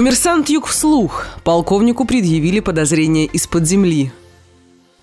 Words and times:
Коммерсант 0.00 0.48
Юг 0.48 0.64
вслух. 0.64 1.26
Полковнику 1.44 2.06
предъявили 2.06 2.60
подозрения 2.60 3.26
из-под 3.26 3.66
земли. 3.66 4.10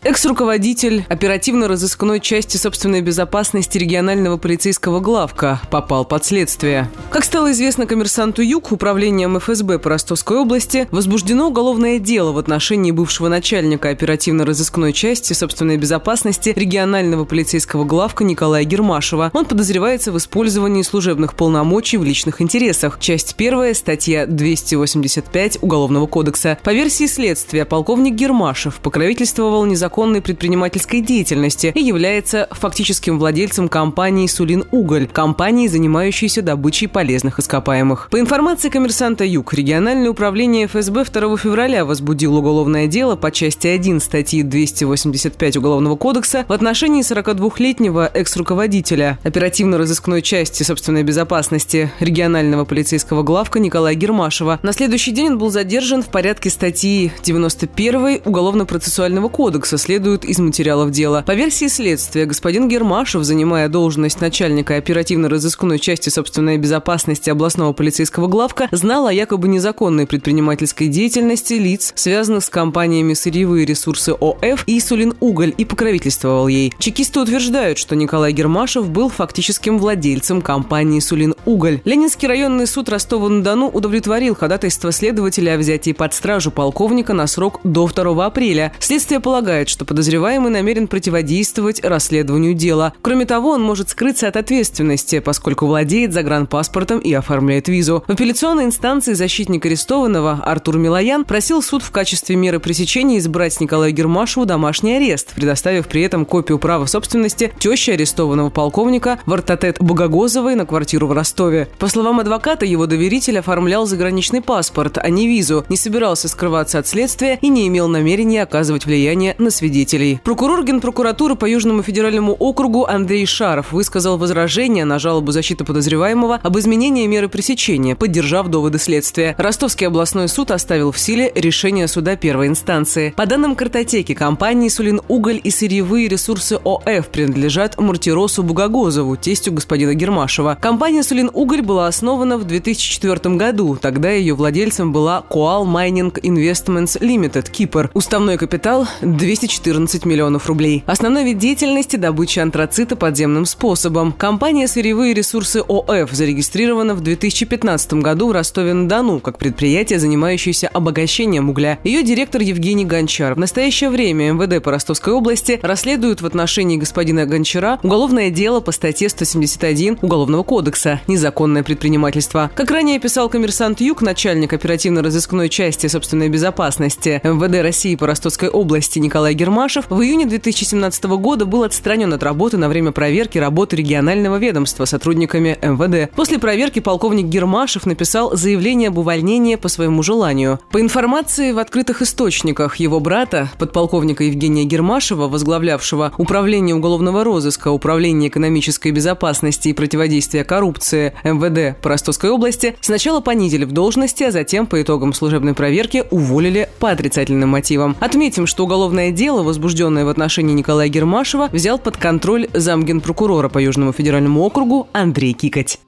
Экс-руководитель 0.03 1.05
оперативно-розыскной 1.09 2.19
части 2.19 2.55
собственной 2.57 3.01
безопасности 3.01 3.79
регионального 3.79 4.37
полицейского 4.37 4.99
главка 4.99 5.59
попал 5.71 6.05
под 6.05 6.23
следствие. 6.23 6.89
Как 7.09 7.25
стало 7.25 7.51
известно 7.51 7.87
коммерсанту 7.87 8.43
Юг, 8.43 8.71
управлением 8.71 9.39
ФСБ 9.39 9.79
по 9.79 9.89
Ростовской 9.89 10.37
области 10.37 10.87
возбуждено 10.91 11.47
уголовное 11.47 11.97
дело 11.97 12.31
в 12.31 12.37
отношении 12.37 12.91
бывшего 12.91 13.27
начальника 13.27 13.89
оперативно-розыскной 13.89 14.93
части 14.93 15.33
собственной 15.33 15.77
безопасности 15.77 16.53
регионального 16.55 17.25
полицейского 17.25 17.83
главка 17.83 18.23
Николая 18.23 18.65
Гермашева. 18.65 19.31
Он 19.33 19.45
подозревается 19.45 20.11
в 20.11 20.17
использовании 20.17 20.83
служебных 20.83 21.33
полномочий 21.33 21.97
в 21.97 22.03
личных 22.03 22.39
интересах. 22.39 22.99
Часть 22.99 23.35
первая, 23.35 23.73
статья 23.73 24.27
285 24.27 25.57
Уголовного 25.61 26.05
кодекса. 26.05 26.59
По 26.61 26.71
версии 26.71 27.07
следствия, 27.07 27.65
полковник 27.65 28.13
Гермашев 28.13 28.75
покровительствовал 28.75 29.65
незаконно 29.65 29.86
незаконной 29.87 30.21
предпринимательской 30.21 30.99
деятельности 30.99 31.71
и 31.73 31.81
является 31.81 32.47
фактическим 32.51 33.17
владельцем 33.17 33.69
компании 33.69 34.27
«Сулин 34.27 34.65
Уголь», 34.71 35.07
компании, 35.07 35.67
занимающейся 35.67 36.41
добычей 36.41 36.89
полезных 36.89 37.39
ископаемых. 37.39 38.09
По 38.11 38.19
информации 38.19 38.67
коммерсанта 38.69 39.23
Юг, 39.23 39.53
региональное 39.53 40.09
управление 40.09 40.67
ФСБ 40.67 41.05
2 41.05 41.37
февраля 41.37 41.85
возбудило 41.85 42.39
уголовное 42.39 42.87
дело 42.87 43.15
по 43.15 43.31
части 43.31 43.67
1 43.67 44.01
статьи 44.01 44.43
285 44.43 45.57
Уголовного 45.57 45.95
кодекса 45.95 46.43
в 46.47 46.51
отношении 46.51 47.01
42-летнего 47.01 48.11
экс-руководителя 48.13 49.19
оперативно-розыскной 49.23 50.21
части 50.21 50.63
собственной 50.63 51.03
безопасности 51.03 51.91
регионального 52.01 52.65
полицейского 52.65 53.23
главка 53.23 53.59
Николая 53.59 53.95
Гермашева. 53.95 54.59
На 54.63 54.73
следующий 54.73 55.11
день 55.11 55.29
он 55.29 55.37
был 55.37 55.49
задержан 55.49 56.03
в 56.03 56.07
порядке 56.07 56.49
статьи 56.49 57.11
91 57.23 58.21
Уголовно-процессуального 58.25 59.29
кодекса 59.29 59.76
следует 59.77 60.25
из 60.25 60.39
материалов 60.39 60.91
дела. 60.91 61.23
По 61.25 61.33
версии 61.33 61.67
следствия, 61.67 62.25
господин 62.25 62.67
Гермашев, 62.67 63.23
занимая 63.23 63.69
должность 63.69 64.21
начальника 64.21 64.75
оперативно-розыскной 64.75 65.79
части 65.79 66.09
собственной 66.09 66.57
безопасности 66.57 67.29
областного 67.29 67.73
полицейского 67.73 68.27
главка, 68.27 68.67
знал 68.71 69.07
о 69.07 69.13
якобы 69.13 69.47
незаконной 69.47 70.07
предпринимательской 70.07 70.87
деятельности 70.87 71.53
лиц, 71.53 71.93
связанных 71.95 72.43
с 72.43 72.49
компаниями 72.49 73.13
«Сырьевые 73.13 73.65
ресурсы 73.65 74.11
ОФ» 74.11 74.63
и 74.65 74.79
«Сулин 74.79 75.13
Уголь» 75.19 75.53
и 75.57 75.65
покровительствовал 75.65 76.47
ей. 76.47 76.73
Чекисты 76.79 77.19
утверждают, 77.19 77.77
что 77.77 77.95
Николай 77.95 78.31
Гермашев 78.33 78.89
был 78.89 79.09
фактическим 79.09 79.79
владельцем 79.79 80.41
компании 80.41 80.99
«Сулин 80.99 81.35
Уголь». 81.45 81.81
Ленинский 81.85 82.27
районный 82.27 82.67
суд 82.67 82.89
Ростова-на-Дону 82.89 83.67
удовлетворил 83.67 84.35
ходатайство 84.35 84.91
следователя 84.91 85.55
о 85.55 85.57
взятии 85.57 85.91
под 85.91 86.13
стражу 86.13 86.51
полковника 86.51 87.13
на 87.13 87.27
срок 87.27 87.59
до 87.63 87.87
2 87.87 88.25
апреля. 88.25 88.73
Следствие 88.79 89.19
полагает, 89.19 89.66
утверждает, 89.67 89.69
что 89.69 89.85
подозреваемый 89.85 90.51
намерен 90.51 90.87
противодействовать 90.87 91.83
расследованию 91.83 92.53
дела. 92.53 92.93
Кроме 93.01 93.25
того, 93.25 93.51
он 93.51 93.61
может 93.61 93.89
скрыться 93.89 94.27
от 94.27 94.37
ответственности, 94.37 95.19
поскольку 95.19 95.65
владеет 95.67 96.13
загранпаспортом 96.13 96.99
и 96.99 97.13
оформляет 97.13 97.67
визу. 97.67 98.03
В 98.07 98.11
апелляционной 98.11 98.65
инстанции 98.65 99.13
защитник 99.13 99.65
арестованного 99.65 100.39
Артур 100.43 100.77
Милоян 100.77 101.23
просил 101.25 101.61
суд 101.61 101.83
в 101.83 101.91
качестве 101.91 102.35
меры 102.35 102.59
пресечения 102.59 103.17
избрать 103.17 103.59
Николаю 103.59 103.93
Гермашеву 103.93 104.45
домашний 104.45 104.95
арест, 104.97 105.33
предоставив 105.35 105.87
при 105.87 106.01
этом 106.01 106.25
копию 106.25 106.59
права 106.59 106.85
собственности 106.85 107.51
теще 107.59 107.93
арестованного 107.93 108.49
полковника 108.49 109.19
Вартатет 109.25 109.77
Богогозовой 109.79 110.55
на 110.55 110.65
квартиру 110.65 111.07
в 111.07 111.11
Ростове. 111.11 111.67
По 111.79 111.87
словам 111.87 112.19
адвоката, 112.19 112.65
его 112.65 112.85
доверитель 112.85 113.39
оформлял 113.39 113.85
заграничный 113.85 114.41
паспорт, 114.41 114.97
а 114.97 115.09
не 115.09 115.27
визу, 115.27 115.65
не 115.69 115.77
собирался 115.77 116.27
скрываться 116.27 116.79
от 116.79 116.87
следствия 116.87 117.37
и 117.41 117.49
не 117.49 117.67
имел 117.67 117.87
намерения 117.87 118.43
оказывать 118.43 118.85
влияние 118.85 119.35
на 119.37 119.51
свидетелей. 119.57 120.19
Прокурор 120.23 120.63
Генпрокуратуры 120.63 121.35
по 121.35 121.45
Южному 121.45 121.81
федеральному 121.83 122.33
округу 122.33 122.85
Андрей 122.85 123.25
Шаров 123.25 123.71
высказал 123.71 124.17
возражение 124.17 124.85
на 124.85 124.99
жалобу 124.99 125.31
защиты 125.31 125.65
подозреваемого 125.65 126.39
об 126.41 126.57
изменении 126.57 127.07
меры 127.07 127.27
пресечения, 127.27 127.95
поддержав 127.95 128.47
доводы 128.47 128.79
следствия. 128.79 129.35
Ростовский 129.37 129.87
областной 129.87 130.27
суд 130.27 130.51
оставил 130.51 130.91
в 130.91 130.99
силе 130.99 131.31
решение 131.35 131.87
суда 131.87 132.15
первой 132.15 132.47
инстанции. 132.47 133.13
По 133.15 133.25
данным 133.25 133.55
картотеки, 133.55 134.13
компании 134.13 134.69
«Сулин 134.69 135.01
Уголь» 135.07 135.41
и 135.43 135.49
сырьевые 135.49 136.07
ресурсы 136.07 136.59
ОФ 136.63 137.07
принадлежат 137.09 137.79
Муртиросу 137.79 138.43
Бугогозову, 138.43 139.17
тестю 139.17 139.51
господина 139.51 139.93
Гермашева. 139.93 140.57
Компания 140.61 141.03
«Сулин 141.03 141.29
Уголь» 141.33 141.61
была 141.61 141.87
основана 141.87 142.37
в 142.37 142.43
2004 142.45 143.35
году. 143.35 143.77
Тогда 143.81 144.11
ее 144.11 144.35
владельцем 144.35 144.91
была 144.91 145.23
Coal 145.29 145.65
Mining 145.65 146.13
Investments 146.21 146.99
Limited, 147.01 147.49
Кипр. 147.51 147.89
Уставной 147.93 148.37
капитал– 148.37 148.87
200 149.01 149.46
214 149.47 150.05
миллионов 150.05 150.47
рублей. 150.47 150.83
Основной 150.85 151.23
вид 151.23 151.37
деятельности– 151.37 151.95
добыча 151.97 152.43
антрацита 152.43 152.95
подземным 152.95 153.45
способом. 153.45 154.11
Компания 154.11 154.67
«Сырьевые 154.67 155.13
ресурсы 155.13 155.61
ОФ» 155.61 156.11
зарегистрирована 156.11 156.95
в 156.95 157.01
2015 157.01 157.93
году 157.93 158.27
в 158.27 158.31
Ростове-на-Дону 158.33 159.19
как 159.19 159.37
предприятие, 159.37 159.99
занимающееся 159.99 160.67
обогащением 160.67 161.49
угля. 161.49 161.79
Ее 161.83 162.03
директор 162.03 162.41
Евгений 162.41 162.85
Гончар. 162.85 163.35
В 163.35 163.39
настоящее 163.39 163.89
время 163.89 164.33
МВД 164.33 164.61
по 164.61 164.71
Ростовской 164.71 165.13
области 165.13 165.59
расследует 165.61 166.21
в 166.21 166.25
отношении 166.25 166.77
господина 166.77 167.25
Гончара 167.25 167.79
уголовное 167.83 168.29
дело 168.29 168.59
по 168.59 168.71
статье 168.71 169.09
171 169.09 169.99
Уголовного 170.01 170.43
кодекса 170.43 171.01
«Незаконное 171.07 171.63
предпринимательство». 171.63 172.51
Как 172.55 172.69
ранее 172.71 172.99
писал 172.99 173.29
коммерсант 173.29 173.79
Юг, 173.79 174.01
начальник 174.01 174.53
оперативно-розыскной 174.53 175.49
части 175.49 175.87
собственной 175.87 176.29
безопасности 176.29 177.21
МВД 177.23 177.61
России 177.61 177.95
по 177.95 178.07
Ростовской 178.07 178.49
области 178.49 178.99
Николай 178.99 179.36
Гермашев 179.37 179.85
в 179.89 180.01
июне 180.01 180.25
2017 180.25 181.03
года 181.03 181.45
был 181.45 181.61
отстранен 181.61 182.11
от 182.11 182.23
работы 182.23 182.57
на 182.57 182.67
время 182.67 182.91
проверки 182.91 183.37
работы 183.37 183.75
регионального 183.75 184.37
ведомства 184.37 184.85
сотрудниками 184.85 185.59
МВД. 185.61 186.11
После 186.15 186.39
проверки 186.39 186.79
полковник 186.79 187.27
Гермашев 187.27 187.85
написал 187.85 188.35
заявление 188.35 188.87
об 188.87 188.97
увольнении 188.97 189.53
по 189.53 189.67
своему 189.67 190.01
желанию. 190.01 190.59
По 190.71 190.81
информации 190.81 191.51
в 191.51 191.59
открытых 191.59 192.01
источниках, 192.01 192.77
его 192.77 192.99
брата, 192.99 193.51
подполковника 193.59 194.23
Евгения 194.23 194.63
Гермашева, 194.63 195.27
возглавлявшего 195.27 196.13
Управление 196.17 196.75
уголовного 196.75 197.23
розыска, 197.23 197.67
Управление 197.67 198.29
экономической 198.29 198.91
безопасности 198.91 199.67
и 199.67 199.73
противодействия 199.73 200.45
коррупции 200.45 201.13
МВД 201.23 201.79
по 201.79 201.89
Ростовской 201.89 202.31
области, 202.31 202.75
сначала 202.81 203.21
понизили 203.21 203.65
в 203.65 203.71
должности, 203.71 204.23
а 204.23 204.31
затем 204.31 204.65
по 204.65 204.81
итогам 204.81 205.13
служебной 205.13 205.53
проверки 205.53 206.05
уволили 206.09 206.69
по 206.79 206.89
отрицательным 206.89 207.49
мотивам. 207.49 207.95
Отметим, 207.99 208.47
что 208.47 208.63
уголовное 208.63 209.11
дело 209.11 209.26
дело, 209.27 209.43
возбужденное 209.43 210.05
в 210.05 210.07
отношении 210.07 210.53
Николая 210.53 210.87
Гермашева, 210.87 211.49
взял 211.51 211.77
под 211.77 211.97
контроль 211.97 212.47
замгенпрокурора 212.53 213.49
по 213.49 213.57
Южному 213.57 213.91
федеральному 213.91 214.41
округу 214.41 214.87
Андрей 214.93 215.33
Кикать. 215.33 215.79